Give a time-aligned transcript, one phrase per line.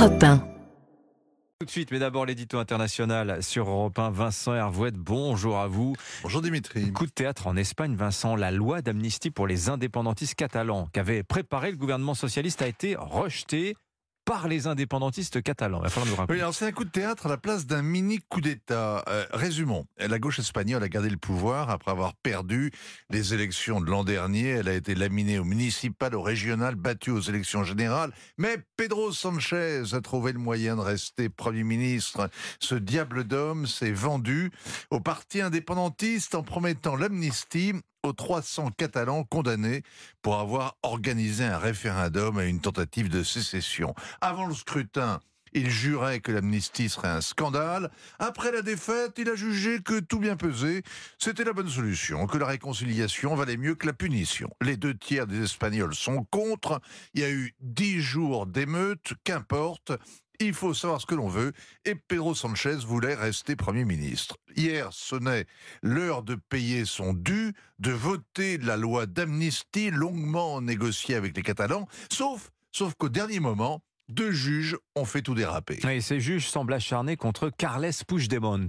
[0.00, 0.38] Europe 1.
[1.58, 4.08] Tout de suite, mais d'abord l'édito international sur Europe 1.
[4.08, 5.94] Vincent Hervouet, bonjour à vous.
[6.22, 6.90] Bonjour Dimitri.
[6.90, 8.34] Coup de théâtre en Espagne, Vincent.
[8.34, 13.76] La loi d'amnistie pour les indépendantistes catalans qu'avait préparé le gouvernement socialiste a été rejetée
[14.30, 15.82] par les indépendantistes catalans.
[15.84, 18.20] Il va nous Oui, alors c'est un coup de théâtre à la place d'un mini
[18.28, 19.02] coup d'État.
[19.08, 19.86] Euh, résumons.
[19.98, 22.70] La gauche espagnole a gardé le pouvoir après avoir perdu
[23.08, 24.50] les élections de l'an dernier.
[24.50, 28.12] Elle a été laminée au municipal, au régional, battue aux élections générales.
[28.38, 32.30] Mais Pedro Sanchez a trouvé le moyen de rester Premier ministre.
[32.60, 34.52] Ce diable d'homme s'est vendu
[34.92, 39.82] au parti indépendantiste en promettant l'amnistie aux 300 Catalans condamnés
[40.22, 43.94] pour avoir organisé un référendum à une tentative de sécession.
[44.20, 45.20] Avant le scrutin,
[45.52, 47.90] il jurait que l'amnistie serait un scandale.
[48.18, 50.82] Après la défaite, il a jugé que tout bien pesé,
[51.18, 54.48] c'était la bonne solution, que la réconciliation valait mieux que la punition.
[54.60, 56.80] Les deux tiers des Espagnols sont contre.
[57.14, 59.92] Il y a eu dix jours d'émeutes, qu'importe.
[60.42, 61.52] Il faut savoir ce que l'on veut.
[61.84, 64.38] Et Pedro Sanchez voulait rester Premier ministre.
[64.56, 65.44] Hier sonnait
[65.82, 71.86] l'heure de payer son dû, de voter la loi d'amnistie longuement négociée avec les Catalans.
[72.10, 75.78] Sauf, sauf qu'au dernier moment, deux juges ont fait tout déraper.
[75.88, 78.68] Et ces juges semblent acharnés contre Carles Puigdemont.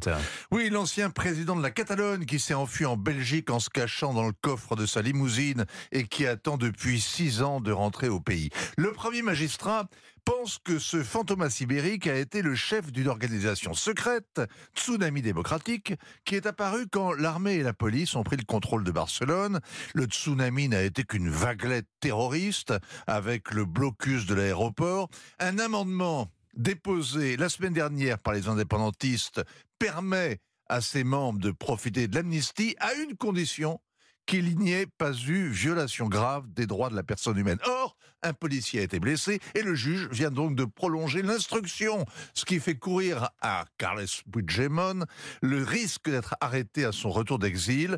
[0.51, 4.27] Oui, l'ancien président de la Catalogne qui s'est enfui en Belgique en se cachant dans
[4.27, 8.49] le coffre de sa limousine et qui attend depuis six ans de rentrer au pays.
[8.77, 9.89] Le premier magistrat
[10.25, 14.41] pense que ce fantôme ibérique a été le chef d'une organisation secrète,
[14.75, 15.93] Tsunami démocratique,
[16.25, 19.59] qui est apparue quand l'armée et la police ont pris le contrôle de Barcelone.
[19.93, 22.73] Le tsunami n'a été qu'une vaguelette terroriste
[23.07, 25.09] avec le blocus de l'aéroport.
[25.39, 29.41] Un amendement déposé la semaine dernière par les indépendantistes
[29.79, 33.79] permet à ses membres de profiter de l'amnistie à une condition
[34.25, 37.59] qu'il n'y ait pas eu violation grave des droits de la personne humaine.
[37.65, 42.45] Or, un policier a été blessé et le juge vient donc de prolonger l'instruction, ce
[42.45, 45.05] qui fait courir à Carles Puigdemont
[45.41, 47.97] le risque d'être arrêté à son retour d'exil.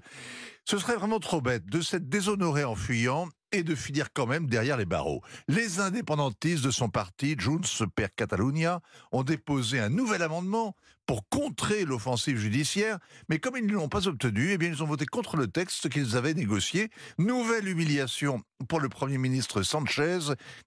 [0.66, 4.48] Ce serait vraiment trop bête de s'être déshonoré en fuyant et de finir quand même
[4.48, 5.22] derrière les barreaux.
[5.48, 8.82] Les indépendantistes de son parti, Junts per Catalunya,
[9.12, 10.76] ont déposé un nouvel amendement
[11.06, 12.98] pour contrer l'offensive judiciaire,
[13.30, 15.90] mais comme ils ne l'ont pas obtenu, eh bien ils ont voté contre le texte
[15.90, 16.90] qu'ils avaient négocié.
[17.18, 20.20] Nouvelle humiliation pour le Premier ministre Sanchez,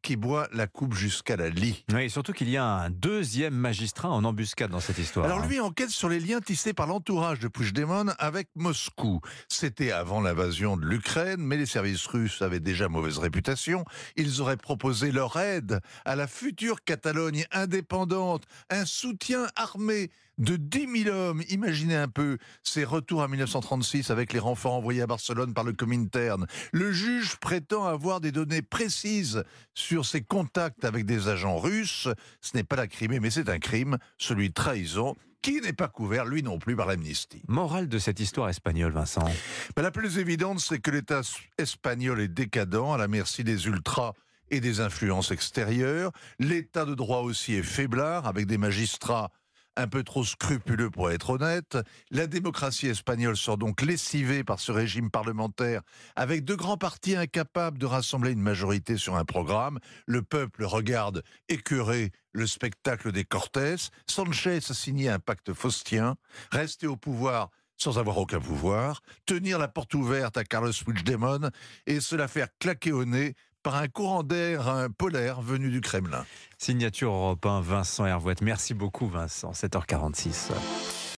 [0.02, 1.84] qui boit la coupe jusqu'à la lie.
[1.92, 5.26] Oui, surtout qu'il y a un deuxième magistrat en embuscade dans cette histoire.
[5.26, 5.46] Alors hein.
[5.46, 9.20] lui enquête sur les liens tissés par l'entourage de Puigdemont avec Moscou.
[9.48, 13.84] C'était avant l'invasion de l'Ukraine, mais les services russes avaient déjà mauvaise réputation.
[14.16, 21.04] Ils auraient proposé leur aide à la future Catalogne indépendante, un soutien armé de 10
[21.04, 21.42] 000 hommes.
[21.48, 25.72] Imaginez un peu ces retours à 1936 avec les renforts envoyés à Barcelone par le
[25.72, 26.46] Comintern.
[26.72, 29.44] Le juge prétend avoir des données précises
[29.74, 32.08] sur ses contacts avec des agents russes.
[32.40, 35.88] Ce n'est pas la Crimée, mais c'est un crime, celui de trahison, qui n'est pas
[35.88, 37.42] couvert, lui non plus, par l'amnistie.
[37.46, 39.30] Morale de cette histoire espagnole, Vincent?
[39.76, 41.20] Ben, la plus évidente, c'est que l'État
[41.58, 44.12] espagnol est décadent, à la merci des ultras
[44.50, 46.12] et des influences extérieures.
[46.38, 49.30] L'État de droit aussi est faiblard, avec des magistrats
[49.76, 51.78] un peu trop scrupuleux pour être honnête.
[52.10, 55.82] La démocratie espagnole sort donc lessivée par ce régime parlementaire,
[56.16, 59.78] avec de grands partis incapables de rassembler une majorité sur un programme.
[60.06, 63.76] Le peuple regarde écœuré le spectacle des Cortés.
[64.06, 66.16] Sanchez a signé un pacte faustien,
[66.50, 71.50] rester au pouvoir sans avoir aucun pouvoir, tenir la porte ouverte à Carlos Puigdemont
[71.86, 73.34] et se la faire claquer au nez
[73.66, 76.24] par un courant d'air polaire venu du Kremlin.
[76.56, 78.36] Signature Europe 1, Vincent Hervouet.
[78.40, 79.50] Merci beaucoup, Vincent.
[79.50, 80.52] 7h46.